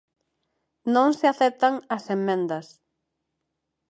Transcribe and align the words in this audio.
Non 0.93 1.09
se 1.17 1.25
aceptan 1.33 1.73
as 1.95 2.03
emendas. 2.17 2.67